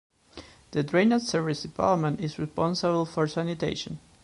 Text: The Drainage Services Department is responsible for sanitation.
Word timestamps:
The 0.71 0.81
Drainage 0.81 1.21
Services 1.21 1.61
Department 1.61 2.21
is 2.21 2.39
responsible 2.39 3.05
for 3.05 3.27
sanitation. 3.27 3.99